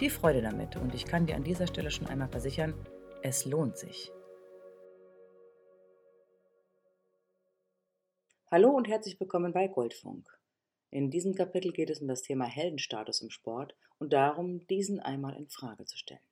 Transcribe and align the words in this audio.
Viel 0.00 0.08
Freude 0.08 0.40
damit 0.40 0.76
und 0.76 0.94
ich 0.94 1.04
kann 1.04 1.26
dir 1.26 1.36
an 1.36 1.44
dieser 1.44 1.66
Stelle 1.66 1.90
schon 1.90 2.06
einmal 2.06 2.30
versichern, 2.30 2.72
es 3.22 3.44
lohnt 3.44 3.76
sich. 3.76 4.10
Hallo 8.50 8.70
und 8.70 8.88
herzlich 8.88 9.20
willkommen 9.20 9.52
bei 9.52 9.68
Goldfunk. 9.68 10.26
In 10.88 11.10
diesem 11.10 11.34
Kapitel 11.34 11.70
geht 11.70 11.90
es 11.90 12.00
um 12.00 12.08
das 12.08 12.22
Thema 12.22 12.46
Heldenstatus 12.46 13.20
im 13.20 13.28
Sport 13.28 13.76
und 13.98 14.14
darum, 14.14 14.66
diesen 14.68 15.00
einmal 15.00 15.36
in 15.36 15.50
Frage 15.50 15.84
zu 15.84 15.98
stellen. 15.98 16.24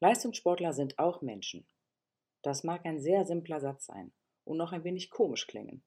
Leistungssportler 0.00 0.72
sind 0.72 0.98
auch 0.98 1.20
Menschen. 1.20 1.66
Das 2.40 2.64
mag 2.64 2.86
ein 2.86 3.00
sehr 3.00 3.26
simpler 3.26 3.60
Satz 3.60 3.84
sein 3.84 4.14
und 4.44 4.56
noch 4.56 4.72
ein 4.72 4.84
wenig 4.84 5.10
komisch 5.10 5.46
klingen. 5.46 5.84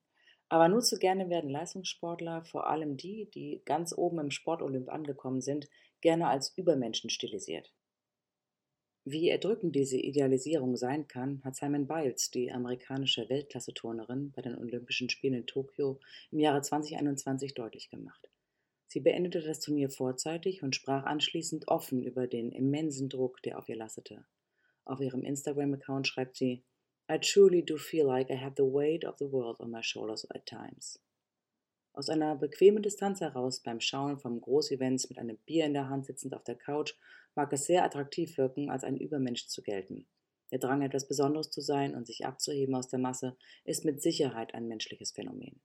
Aber 0.54 0.68
nur 0.68 0.82
zu 0.82 1.00
gerne 1.00 1.30
werden 1.30 1.50
Leistungssportler, 1.50 2.44
vor 2.44 2.68
allem 2.68 2.96
die, 2.96 3.28
die 3.34 3.60
ganz 3.64 3.92
oben 3.92 4.20
im 4.20 4.30
Sportolymp 4.30 4.88
angekommen 4.88 5.40
sind, 5.40 5.68
gerne 6.00 6.28
als 6.28 6.56
Übermenschen 6.56 7.10
stilisiert. 7.10 7.72
Wie 9.04 9.30
erdrückend 9.30 9.74
diese 9.74 9.96
Idealisierung 9.96 10.76
sein 10.76 11.08
kann, 11.08 11.42
hat 11.42 11.56
Simon 11.56 11.88
Biles, 11.88 12.30
die 12.30 12.52
amerikanische 12.52 13.28
Weltklasse-Turnerin 13.28 14.30
bei 14.30 14.42
den 14.42 14.56
Olympischen 14.56 15.10
Spielen 15.10 15.34
in 15.34 15.46
Tokio 15.46 15.98
im 16.30 16.38
Jahre 16.38 16.62
2021 16.62 17.54
deutlich 17.54 17.90
gemacht. 17.90 18.30
Sie 18.86 19.00
beendete 19.00 19.42
das 19.42 19.58
Turnier 19.58 19.90
vorzeitig 19.90 20.62
und 20.62 20.76
sprach 20.76 21.02
anschließend 21.02 21.66
offen 21.66 22.00
über 22.00 22.28
den 22.28 22.52
immensen 22.52 23.08
Druck, 23.08 23.42
der 23.42 23.58
auf 23.58 23.68
ihr 23.68 23.76
lastete. 23.76 24.24
Auf 24.84 25.00
ihrem 25.00 25.24
Instagram-Account 25.24 26.06
schreibt 26.06 26.36
sie: 26.36 26.62
I 27.06 27.18
truly 27.18 27.62
do 27.62 27.76
feel 27.76 28.06
like 28.06 28.30
I 28.30 28.36
have 28.36 28.54
the 28.56 28.64
weight 28.64 29.04
of 29.04 29.18
the 29.18 29.30
world 29.30 29.60
on 29.60 29.70
my 29.70 29.82
shoulders 29.82 30.26
at 30.30 30.46
times. 30.46 30.98
Aus 31.92 32.08
einer 32.08 32.34
bequemen 32.34 32.82
Distanz 32.82 33.20
heraus 33.20 33.60
beim 33.60 33.78
Schauen 33.80 34.18
von 34.18 34.40
Großevents 34.40 35.10
mit 35.10 35.18
einem 35.18 35.36
Bier 35.44 35.66
in 35.66 35.74
der 35.74 35.90
Hand 35.90 36.06
sitzend 36.06 36.34
auf 36.34 36.44
der 36.44 36.56
Couch 36.56 36.94
mag 37.34 37.52
es 37.52 37.66
sehr 37.66 37.84
attraktiv 37.84 38.38
wirken, 38.38 38.70
als 38.70 38.84
ein 38.84 38.96
Übermensch 38.96 39.46
zu 39.48 39.62
gelten. 39.62 40.06
Der 40.50 40.58
Drang, 40.58 40.80
etwas 40.80 41.06
Besonderes 41.06 41.50
zu 41.50 41.60
sein 41.60 41.94
und 41.94 42.06
sich 42.06 42.24
abzuheben 42.24 42.74
aus 42.74 42.88
der 42.88 42.98
Masse, 42.98 43.36
ist 43.64 43.84
mit 43.84 44.00
Sicherheit 44.00 44.54
ein 44.54 44.66
menschliches 44.66 45.12
Phänomen. 45.12 45.60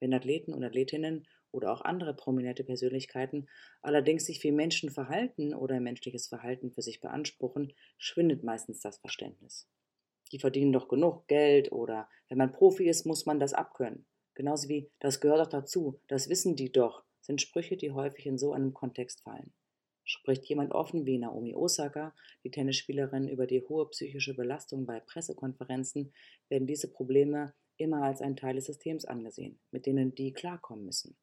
Wenn 0.00 0.14
Athleten 0.14 0.54
und 0.54 0.64
Athletinnen 0.64 1.26
oder 1.50 1.70
auch 1.70 1.82
andere 1.82 2.14
prominente 2.14 2.64
Persönlichkeiten 2.64 3.46
allerdings 3.82 4.24
sich 4.24 4.42
wie 4.42 4.52
Menschen 4.52 4.90
verhalten 4.90 5.54
oder 5.54 5.80
menschliches 5.80 6.28
Verhalten 6.28 6.70
für 6.70 6.82
sich 6.82 7.00
beanspruchen, 7.00 7.74
schwindet 7.98 8.42
meistens 8.42 8.80
das 8.80 8.98
Verständnis. 8.98 9.68
Die 10.32 10.38
verdienen 10.38 10.72
doch 10.72 10.88
genug 10.88 11.26
Geld 11.26 11.72
oder 11.72 12.08
wenn 12.28 12.38
man 12.38 12.52
Profi 12.52 12.88
ist, 12.88 13.06
muss 13.06 13.26
man 13.26 13.40
das 13.40 13.54
abkönnen. 13.54 14.06
Genauso 14.34 14.68
wie 14.68 14.90
das 15.00 15.20
gehört 15.20 15.40
doch 15.40 15.50
dazu, 15.50 16.00
das 16.06 16.28
wissen 16.28 16.54
die 16.54 16.70
doch, 16.70 17.04
sind 17.20 17.40
Sprüche, 17.40 17.76
die 17.76 17.90
häufig 17.90 18.26
in 18.26 18.38
so 18.38 18.52
einem 18.52 18.72
Kontext 18.72 19.22
fallen. 19.22 19.52
Spricht 20.04 20.46
jemand 20.46 20.72
offen 20.72 21.04
wie 21.04 21.18
Naomi 21.18 21.54
Osaka, 21.54 22.14
die 22.42 22.50
Tennisspielerin, 22.50 23.28
über 23.28 23.46
die 23.46 23.62
hohe 23.62 23.88
psychische 23.90 24.34
Belastung 24.34 24.86
bei 24.86 25.00
Pressekonferenzen, 25.00 26.14
werden 26.48 26.66
diese 26.66 26.90
Probleme 26.90 27.52
immer 27.76 28.02
als 28.02 28.22
ein 28.22 28.36
Teil 28.36 28.54
des 28.54 28.66
Systems 28.66 29.04
angesehen, 29.04 29.60
mit 29.70 29.86
denen 29.86 30.14
die 30.14 30.32
klarkommen 30.32 30.86
müssen. 30.86 31.16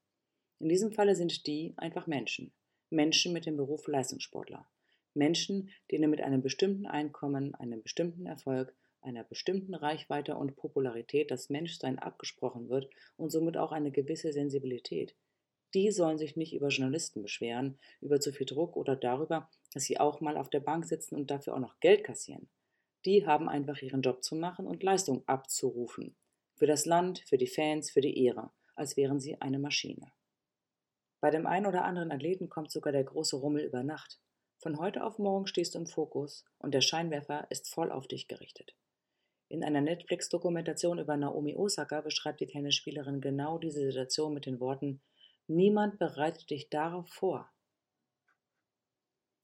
In 0.60 0.70
diesem 0.70 0.92
Falle 0.92 1.16
sind 1.16 1.48
die 1.48 1.74
einfach 1.78 2.06
Menschen. 2.06 2.54
Menschen 2.90 3.34
mit 3.34 3.46
dem 3.46 3.58
Beruf 3.58 3.88
Leistungssportler. 3.88 4.68
Menschen, 5.16 5.72
denen 5.92 6.10
mit 6.10 6.22
einem 6.22 6.42
bestimmten 6.42 6.86
Einkommen, 6.86 7.56
einem 7.56 7.82
bestimmten 7.82 8.26
Erfolg, 8.26 8.76
einer 9.06 9.24
bestimmten 9.24 9.76
Reichweite 9.76 10.36
und 10.36 10.56
Popularität 10.56 11.32
das 11.32 11.50
Menschsein 11.50 12.00
abgesprochen 12.00 12.70
wird 12.70 12.90
und 13.18 13.30
somit 13.30 13.58
auch 13.58 13.72
eine 13.72 13.92
gewisse 13.92 14.34
Sensibilität, 14.34 15.16
die 15.76 15.92
sollen 15.92 16.18
sich 16.18 16.38
nicht 16.38 16.54
über 16.54 16.70
Journalisten 16.70 17.22
beschweren, 17.22 17.78
über 18.00 18.20
zu 18.20 18.32
viel 18.32 18.46
Druck 18.46 18.78
oder 18.78 18.96
darüber, 18.96 19.50
dass 19.74 19.84
sie 19.84 20.00
auch 20.00 20.22
mal 20.22 20.38
auf 20.38 20.50
der 20.50 20.62
Bank 20.62 20.86
sitzen 20.86 21.16
und 21.16 21.30
dafür 21.30 21.54
auch 21.54 21.60
noch 21.60 21.80
Geld 21.82 22.04
kassieren. 22.04 22.50
Die 23.04 23.26
haben 23.26 23.50
einfach 23.50 23.82
ihren 23.82 24.02
Job 24.02 24.24
zu 24.24 24.36
machen 24.36 24.68
und 24.68 24.84
Leistung 24.84 25.28
abzurufen. 25.28 26.16
Für 26.56 26.66
das 26.66 26.86
Land, 26.86 27.20
für 27.28 27.38
die 27.38 27.48
Fans, 27.48 27.92
für 27.92 28.02
die 28.02 28.24
Ehre, 28.24 28.52
als 28.76 28.96
wären 28.96 29.20
sie 29.20 29.42
eine 29.42 29.60
Maschine. 29.60 30.12
Bei 31.20 31.30
dem 31.30 31.46
einen 31.46 31.66
oder 31.66 31.84
anderen 31.84 32.12
Athleten 32.12 32.50
kommt 32.50 32.72
sogar 32.72 32.94
der 32.94 33.04
große 33.04 33.36
Rummel 33.36 33.66
über 33.66 33.84
Nacht. 33.84 34.20
Von 34.60 34.80
heute 34.80 35.04
auf 35.04 35.20
morgen 35.20 35.46
stehst 35.46 35.76
du 35.76 35.80
im 35.80 35.88
Fokus 35.88 36.46
und 36.58 36.74
der 36.74 36.82
Scheinwerfer 36.82 37.48
ist 37.50 37.68
voll 37.68 37.92
auf 37.92 38.08
dich 38.08 38.30
gerichtet. 38.30 38.76
In 39.48 39.64
einer 39.64 39.82
Netflix-Dokumentation 39.82 41.00
über 41.00 41.18
Naomi 41.18 41.56
Osaka 41.56 42.02
beschreibt 42.02 42.42
die 42.42 42.48
Tennisspielerin 42.48 43.22
genau 43.22 43.58
diese 43.60 43.82
Situation 43.82 44.34
mit 44.34 44.46
den 44.46 44.60
Worten 44.60 45.02
Niemand 45.48 46.00
bereitet 46.00 46.50
dich 46.50 46.70
darauf 46.70 47.08
vor. 47.08 47.52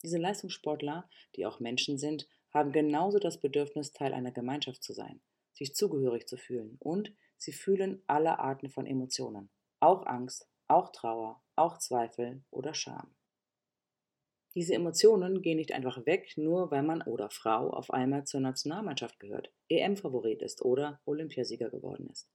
Diese 0.01 0.17
Leistungssportler, 0.17 1.07
die 1.35 1.45
auch 1.45 1.59
Menschen 1.59 1.99
sind, 1.99 2.27
haben 2.51 2.71
genauso 2.71 3.19
das 3.19 3.39
Bedürfnis, 3.39 3.91
Teil 3.91 4.13
einer 4.13 4.31
Gemeinschaft 4.31 4.83
zu 4.83 4.93
sein, 4.93 5.21
sich 5.53 5.75
zugehörig 5.75 6.27
zu 6.27 6.37
fühlen 6.37 6.77
und 6.79 7.13
sie 7.37 7.53
fühlen 7.53 8.01
alle 8.07 8.39
Arten 8.39 8.71
von 8.71 8.87
Emotionen, 8.87 9.51
auch 9.79 10.07
Angst, 10.07 10.49
auch 10.67 10.91
Trauer, 10.91 11.43
auch 11.55 11.77
Zweifel 11.77 12.43
oder 12.49 12.73
Scham. 12.73 13.13
Diese 14.53 14.73
Emotionen 14.73 15.41
gehen 15.41 15.57
nicht 15.57 15.71
einfach 15.71 16.05
weg, 16.05 16.33
nur 16.35 16.71
weil 16.71 16.83
man 16.83 17.01
oder 17.03 17.29
Frau 17.29 17.69
auf 17.69 17.89
einmal 17.91 18.25
zur 18.25 18.41
Nationalmannschaft 18.41 19.17
gehört, 19.19 19.53
EM-Favorit 19.69 20.41
ist 20.41 20.61
oder 20.61 20.99
Olympiasieger 21.05 21.69
geworden 21.69 22.09
ist. 22.11 22.29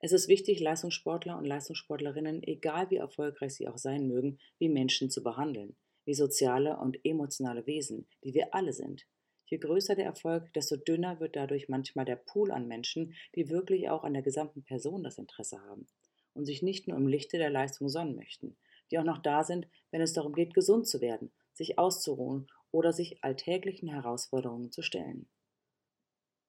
Es 0.00 0.12
ist 0.12 0.28
wichtig, 0.28 0.60
Leistungssportler 0.60 1.36
und 1.36 1.46
Leistungssportlerinnen, 1.46 2.42
egal 2.44 2.90
wie 2.90 2.96
erfolgreich 2.96 3.54
sie 3.54 3.66
auch 3.66 3.78
sein 3.78 4.06
mögen, 4.06 4.38
wie 4.58 4.68
Menschen 4.68 5.10
zu 5.10 5.22
behandeln, 5.22 5.74
wie 6.04 6.14
soziale 6.14 6.76
und 6.76 6.98
emotionale 7.02 7.66
Wesen, 7.66 8.06
die 8.22 8.34
wir 8.34 8.54
alle 8.54 8.72
sind. 8.72 9.06
Je 9.46 9.58
größer 9.58 9.94
der 9.94 10.04
Erfolg, 10.04 10.52
desto 10.52 10.76
dünner 10.76 11.18
wird 11.18 11.34
dadurch 11.34 11.68
manchmal 11.68 12.04
der 12.04 12.16
Pool 12.16 12.50
an 12.50 12.68
Menschen, 12.68 13.14
die 13.34 13.48
wirklich 13.48 13.88
auch 13.88 14.04
an 14.04 14.12
der 14.12 14.22
gesamten 14.22 14.62
Person 14.64 15.02
das 15.02 15.18
Interesse 15.18 15.60
haben 15.62 15.86
und 16.34 16.44
sich 16.44 16.62
nicht 16.62 16.88
nur 16.88 16.96
im 16.96 17.08
Lichte 17.08 17.38
der 17.38 17.50
Leistung 17.50 17.88
sonnen 17.88 18.16
möchten, 18.16 18.56
die 18.90 18.98
auch 18.98 19.04
noch 19.04 19.18
da 19.18 19.44
sind, 19.44 19.68
wenn 19.90 20.00
es 20.00 20.12
darum 20.12 20.34
geht, 20.34 20.54
gesund 20.54 20.86
zu 20.86 21.00
werden, 21.00 21.32
sich 21.52 21.78
auszuruhen 21.78 22.48
oder 22.70 22.92
sich 22.92 23.22
alltäglichen 23.24 23.88
Herausforderungen 23.88 24.70
zu 24.70 24.82
stellen. 24.82 25.28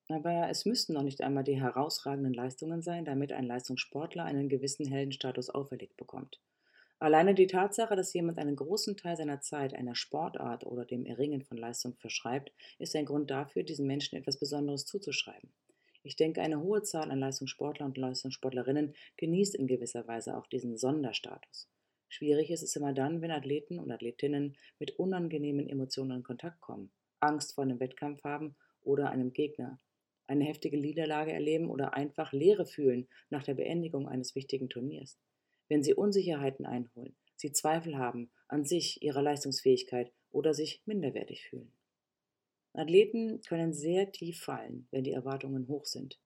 Aber 0.10 0.50
es 0.50 0.66
müssten 0.66 0.94
noch 0.94 1.04
nicht 1.04 1.22
einmal 1.22 1.44
die 1.44 1.60
herausragenden 1.60 2.34
Leistungen 2.34 2.82
sein, 2.82 3.04
damit 3.04 3.34
ein 3.34 3.46
Leistungssportler 3.46 4.24
einen 4.24 4.48
gewissen 4.48 4.86
Heldenstatus 4.86 5.50
auferlegt 5.50 5.98
bekommt. 5.98 6.40
Alleine 7.00 7.36
die 7.36 7.48
Tatsache, 7.48 7.96
dass 7.96 8.14
jemand 8.14 8.40
einen 8.40 8.56
großen 8.56 8.98
Teil 8.98 9.18
seiner 9.18 9.40
Zeit 9.42 9.76
einer 9.76 9.96
Sportart 9.96 10.66
oder 10.66 10.84
dem 10.86 11.06
Erringen 11.06 11.44
von 11.44 11.58
Leistung 11.58 11.96
verschreibt, 11.96 12.52
ist 12.80 12.96
ein 12.96 13.06
Grund 13.06 13.30
dafür, 13.30 13.64
diesen 13.64 13.86
Menschen 13.86 14.18
etwas 14.18 14.40
Besonderes 14.40 14.86
zuzuschreiben. 14.86 15.54
Ich 16.02 16.16
denke, 16.16 16.42
eine 16.42 16.62
hohe 16.62 16.82
Zahl 16.84 17.12
an 17.12 17.20
Leistungssportlern 17.20 17.90
und 17.90 17.98
Leistungssportlerinnen 17.98 18.96
genießt 19.18 19.56
in 19.56 19.68
gewisser 19.68 20.08
Weise 20.08 20.38
auch 20.38 20.48
diesen 20.48 20.78
Sonderstatus. 20.78 21.70
Schwierig 22.10 22.50
ist 22.52 22.64
es 22.64 22.76
immer 22.76 22.94
dann, 22.94 23.22
wenn 23.22 23.32
Athleten 23.32 23.80
und 23.80 23.92
Athletinnen 23.92 24.58
mit 24.80 24.92
unangenehmen 24.98 25.68
Emotionen 25.68 26.18
in 26.18 26.24
Kontakt 26.24 26.62
kommen, 26.62 26.92
Angst 27.20 27.56
vor 27.56 27.64
einem 27.64 27.80
Wettkampf 27.80 28.24
haben 28.24 28.56
oder 28.82 29.10
einem 29.10 29.34
Gegner, 29.34 29.80
eine 30.28 30.46
heftige 30.46 30.78
Niederlage 30.78 31.32
erleben 31.32 31.70
oder 31.70 31.94
einfach 31.94 32.34
Leere 32.34 32.66
fühlen 32.66 33.08
nach 33.30 33.44
der 33.44 33.56
Beendigung 33.56 34.08
eines 34.08 34.36
wichtigen 34.36 34.70
Turniers. 34.70 35.18
Wenn 35.70 35.84
sie 35.84 35.94
Unsicherheiten 35.94 36.66
einholen, 36.66 37.16
sie 37.36 37.52
Zweifel 37.52 37.98
haben 37.98 38.32
an 38.48 38.64
sich, 38.64 39.02
ihrer 39.02 39.22
Leistungsfähigkeit 39.22 40.12
oder 40.32 40.54
sich 40.54 40.82
minderwertig 40.86 41.46
fühlen. 41.50 41.72
Athleten 42.74 43.42
können 43.42 43.74
sehr 43.74 44.12
tief 44.12 44.42
fallen, 44.42 44.88
wenn 44.92 45.04
die 45.04 45.12
Erwartungen 45.12 45.68
hoch 45.68 45.86
sind. 45.86 46.20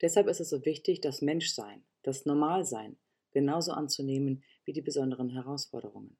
Deshalb 0.00 0.26
ist 0.28 0.40
es 0.40 0.50
so 0.50 0.64
wichtig, 0.64 1.00
das 1.00 1.22
Menschsein, 1.22 1.84
das 2.02 2.24
Normalsein 2.24 2.98
genauso 3.30 3.72
anzunehmen 3.72 4.42
wie 4.68 4.72
die 4.74 4.82
besonderen 4.82 5.30
Herausforderungen. 5.30 6.18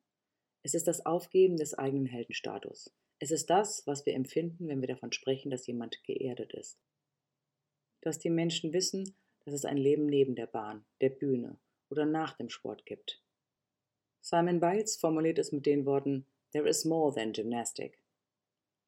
Es 0.62 0.72
ist 0.72 0.88
das 0.88 1.04
Aufgeben 1.04 1.58
des 1.58 1.74
eigenen 1.74 2.06
Heldenstatus. 2.06 2.90
Es 3.18 3.30
ist 3.30 3.50
das, 3.50 3.86
was 3.86 4.06
wir 4.06 4.14
empfinden, 4.14 4.68
wenn 4.68 4.80
wir 4.80 4.88
davon 4.88 5.12
sprechen, 5.12 5.50
dass 5.50 5.66
jemand 5.66 6.02
geerdet 6.02 6.54
ist. 6.54 6.78
Dass 8.00 8.18
die 8.18 8.30
Menschen 8.30 8.72
wissen, 8.72 9.14
dass 9.44 9.52
es 9.52 9.66
ein 9.66 9.76
Leben 9.76 10.06
neben 10.06 10.34
der 10.34 10.46
Bahn, 10.46 10.86
der 11.02 11.10
Bühne 11.10 11.58
oder 11.90 12.06
nach 12.06 12.38
dem 12.38 12.48
Sport 12.48 12.86
gibt. 12.86 13.22
Simon 14.22 14.60
Biles 14.60 14.96
formuliert 14.96 15.38
es 15.38 15.52
mit 15.52 15.66
den 15.66 15.84
Worten 15.84 16.24
There 16.52 16.66
is 16.66 16.86
more 16.86 17.14
than 17.14 17.34
gymnastic. 17.34 18.02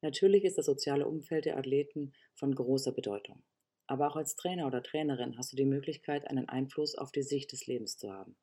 Natürlich 0.01 0.43
ist 0.43 0.57
das 0.57 0.65
soziale 0.65 1.05
Umfeld 1.05 1.45
der 1.45 1.57
Athleten 1.57 2.13
von 2.33 2.55
großer 2.55 2.93
Bedeutung. 2.93 3.43
Aber 3.85 4.07
auch 4.07 4.15
als 4.15 4.35
Trainer 4.35 4.65
oder 4.65 4.81
Trainerin 4.81 5.37
hast 5.37 5.51
du 5.51 5.55
die 5.55 5.65
Möglichkeit, 5.65 6.27
einen 6.27 6.49
Einfluss 6.49 6.95
auf 6.95 7.11
die 7.11 7.21
Sicht 7.21 7.51
des 7.51 7.67
Lebens 7.67 7.97
zu 7.97 8.11
haben, 8.11 8.35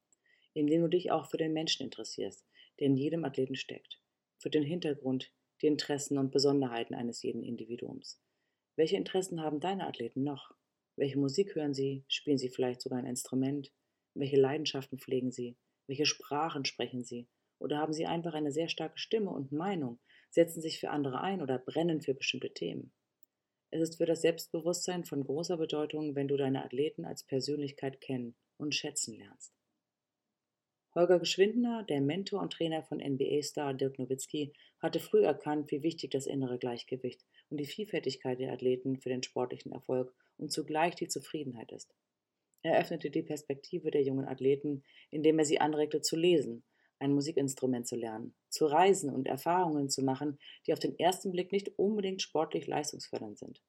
indem 0.58 0.82
du 0.82 0.88
dich 0.88 1.10
auch 1.10 1.26
für 1.30 1.36
den 1.36 1.52
Menschen 1.52 1.84
interessierst, 1.84 2.46
der 2.78 2.88
in 2.88 2.96
jedem 2.96 3.24
Athleten 3.24 3.54
steckt, 3.54 4.00
für 4.38 4.50
den 4.50 4.62
Hintergrund, 4.62 5.32
die 5.62 5.66
Interessen 5.66 6.18
und 6.18 6.30
Besonderheiten 6.30 6.94
eines 6.94 7.22
jeden 7.22 7.42
Individuums. 7.42 8.20
Welche 8.76 8.96
Interessen 8.96 9.40
haben 9.40 9.60
deine 9.60 9.86
Athleten 9.86 10.22
noch? 10.22 10.54
Welche 10.96 11.18
Musik 11.18 11.54
hören 11.54 11.74
sie? 11.74 12.04
Spielen 12.08 12.38
sie 12.38 12.48
vielleicht 12.48 12.80
sogar 12.80 12.98
ein 12.98 13.06
Instrument? 13.06 13.72
Welche 14.14 14.36
Leidenschaften 14.36 14.98
pflegen 14.98 15.30
sie? 15.30 15.56
Welche 15.86 16.06
Sprachen 16.06 16.64
sprechen 16.64 17.04
sie? 17.04 17.28
Oder 17.58 17.78
haben 17.78 17.92
sie 17.92 18.06
einfach 18.06 18.34
eine 18.34 18.52
sehr 18.52 18.68
starke 18.68 18.98
Stimme 18.98 19.30
und 19.30 19.52
Meinung, 19.52 19.98
setzen 20.30 20.60
sich 20.60 20.78
für 20.78 20.90
andere 20.90 21.20
ein 21.20 21.42
oder 21.42 21.58
brennen 21.58 22.00
für 22.00 22.14
bestimmte 22.14 22.52
Themen? 22.52 22.92
Es 23.70 23.82
ist 23.82 23.96
für 23.96 24.06
das 24.06 24.22
Selbstbewusstsein 24.22 25.04
von 25.04 25.24
großer 25.24 25.56
Bedeutung, 25.56 26.14
wenn 26.14 26.28
du 26.28 26.36
deine 26.36 26.64
Athleten 26.64 27.04
als 27.04 27.24
Persönlichkeit 27.24 28.00
kennen 28.00 28.36
und 28.56 28.74
schätzen 28.74 29.18
lernst. 29.18 29.57
Holger 30.98 31.20
Geschwindner, 31.20 31.84
der 31.84 32.00
Mentor 32.00 32.42
und 32.42 32.52
Trainer 32.52 32.82
von 32.82 32.98
NBA-Star 32.98 33.72
Dirk 33.72 34.00
Nowitzki, 34.00 34.52
hatte 34.80 34.98
früh 34.98 35.22
erkannt, 35.22 35.70
wie 35.70 35.84
wichtig 35.84 36.10
das 36.10 36.26
innere 36.26 36.58
Gleichgewicht 36.58 37.24
und 37.50 37.58
die 37.58 37.66
Vielfältigkeit 37.66 38.40
der 38.40 38.52
Athleten 38.52 38.96
für 38.96 39.08
den 39.08 39.22
sportlichen 39.22 39.70
Erfolg 39.70 40.12
und 40.38 40.50
zugleich 40.50 40.96
die 40.96 41.06
Zufriedenheit 41.06 41.70
ist. 41.70 41.94
Er 42.62 42.80
öffnete 42.80 43.12
die 43.12 43.22
Perspektive 43.22 43.92
der 43.92 44.02
jungen 44.02 44.26
Athleten, 44.26 44.82
indem 45.12 45.38
er 45.38 45.44
sie 45.44 45.60
anregte 45.60 46.00
zu 46.00 46.16
lesen, 46.16 46.64
ein 46.98 47.14
Musikinstrument 47.14 47.86
zu 47.86 47.94
lernen, 47.94 48.34
zu 48.48 48.66
reisen 48.66 49.14
und 49.14 49.28
Erfahrungen 49.28 49.90
zu 49.90 50.02
machen, 50.02 50.40
die 50.66 50.72
auf 50.72 50.80
den 50.80 50.98
ersten 50.98 51.30
Blick 51.30 51.52
nicht 51.52 51.78
unbedingt 51.78 52.22
sportlich 52.22 52.66
leistungsfördernd 52.66 53.38
sind. 53.38 53.62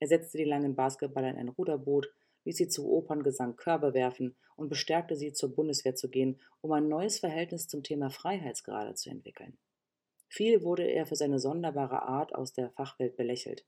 Er 0.00 0.08
setzte 0.08 0.36
die 0.36 0.44
langen 0.44 0.76
Basketballer 0.76 1.30
in 1.30 1.38
ein 1.38 1.48
Ruderboot, 1.48 2.12
ließ 2.48 2.56
sie 2.56 2.68
zu 2.68 2.90
Operngesang 2.90 3.56
Körbe 3.56 3.92
werfen 3.92 4.34
und 4.56 4.70
bestärkte 4.70 5.16
sie, 5.16 5.34
zur 5.34 5.54
Bundeswehr 5.54 5.94
zu 5.94 6.08
gehen, 6.08 6.40
um 6.62 6.72
ein 6.72 6.88
neues 6.88 7.18
Verhältnis 7.18 7.68
zum 7.68 7.82
Thema 7.82 8.08
Freiheitsgrade 8.08 8.94
zu 8.94 9.10
entwickeln. 9.10 9.58
Viel 10.28 10.62
wurde 10.62 10.84
er 10.84 11.04
für 11.04 11.14
seine 11.14 11.40
sonderbare 11.40 12.02
Art 12.02 12.34
aus 12.34 12.54
der 12.54 12.70
Fachwelt 12.70 13.16
belächelt. 13.16 13.66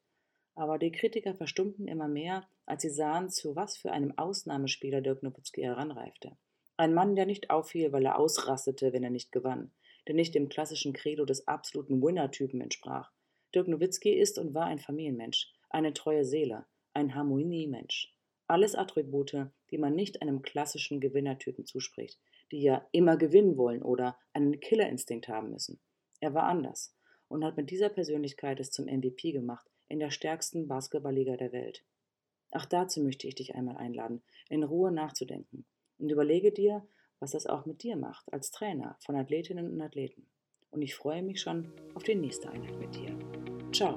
Aber 0.55 0.79
die 0.79 0.93
Kritiker 0.93 1.35
verstummten 1.35 1.89
immer 1.89 2.09
mehr, 2.09 2.49
als 2.65 2.81
sie 2.81 2.89
sahen, 2.89 3.29
zu 3.29 3.55
was 3.55 3.77
für 3.77 3.93
einem 3.93 4.17
Ausnahmespieler 4.17 5.03
Dirk 5.03 5.23
Nowitzki 5.23 5.61
heranreifte. 5.61 6.39
Ein 6.79 6.95
Mann, 6.95 7.17
der 7.17 7.27
nicht 7.27 7.51
auffiel, 7.51 7.93
weil 7.93 8.07
er 8.07 8.19
ausrastete, 8.19 8.95
wenn 8.95 9.05
er 9.05 9.11
nicht 9.11 9.31
gewann, 9.31 9.73
der 10.09 10.15
nicht 10.15 10.35
dem 10.35 10.49
klassischen 10.49 10.95
Credo 10.95 11.27
des 11.27 11.47
absoluten 11.47 12.03
Winner-Typen 12.03 12.63
entsprach. 12.63 13.13
Dirk 13.55 13.69
Nowitzki 13.69 14.11
ist 14.11 14.39
und 14.39 14.55
war 14.55 14.65
ein 14.65 14.79
Familienmensch, 14.79 15.53
eine 15.69 15.93
treue 15.93 16.25
Seele, 16.25 16.65
ein 16.95 17.15
Harmoniemensch. 17.15 18.15
Alles 18.51 18.75
Attribute, 18.75 19.47
die 19.71 19.79
man 19.79 19.95
nicht 19.95 20.23
einem 20.23 20.43
klassischen 20.43 21.01
Gewinnertypen 21.01 21.67
zuspricht, 21.67 22.19
die 22.51 22.63
ja 22.63 22.85
immer 22.91 23.17
gewinnen 23.17 23.57
wollen 23.57 23.81
oder 23.81 24.19
einen 24.33 24.59
Killerinstinkt 24.59 25.29
haben 25.29 25.53
müssen. 25.53 25.79
Er 26.19 26.35
war 26.35 26.43
anders 26.45 26.93
und 27.29 27.45
hat 27.45 27.57
mit 27.57 27.71
dieser 27.71 27.91
Persönlichkeit 27.91 28.59
es 28.59 28.73
zum 28.73 28.87
MVP 28.87 29.31
gemacht 29.31 29.71
in 29.87 30.01
der 30.01 30.11
stärksten 30.11 30.67
Basketballliga 30.67 31.37
der 31.37 31.53
Welt. 31.53 31.85
Auch 32.51 32.65
dazu 32.65 33.01
möchte 33.01 33.29
ich 33.29 33.37
dich 33.37 33.55
einmal 33.55 33.77
einladen, 33.77 34.21
in 34.49 34.65
Ruhe 34.65 34.91
nachzudenken 34.91 35.65
und 35.99 36.11
überlege 36.11 36.51
dir, 36.51 36.85
was 37.21 37.31
das 37.31 37.47
auch 37.47 37.67
mit 37.67 37.85
dir 37.85 37.95
macht 37.95 38.33
als 38.33 38.51
Trainer 38.51 38.97
von 38.99 39.15
Athletinnen 39.15 39.71
und 39.71 39.81
Athleten. 39.81 40.27
Und 40.73 40.83
ich 40.83 40.97
freue 40.97 41.23
mich 41.23 41.41
schon 41.41 41.71
auf 41.95 42.03
die 42.03 42.17
nächste 42.17 42.51
Einheit 42.51 42.77
mit 42.81 42.97
dir. 42.97 43.17
Ciao. 43.73 43.97